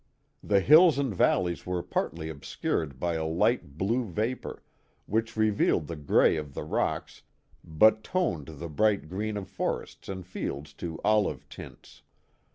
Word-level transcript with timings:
The 0.41 0.61
hills 0.61 0.97
and 0.97 1.13
valleys 1.13 1.63
were 1.67 1.83
partly 1.83 2.27
ob 2.31 2.41
scured 2.43 2.97
by 2.99 3.13
a 3.13 3.23
light 3.27 3.77
blue 3.77 4.03
vapor, 4.03 4.63
which 5.05 5.37
revealed 5.37 5.85
the 5.85 5.95
gray 5.95 6.37
of 6.37 6.55
the 6.55 6.63
rocks 6.63 7.21
but 7.63 8.03
toned 8.03 8.47
the 8.47 8.67
bright 8.67 9.07
green 9.07 9.37
of 9.37 9.47
forests 9.47 10.09
and 10.09 10.25
fields 10.25 10.73
to 10.81 10.99
olive 11.05 11.47
tints. 11.49 12.01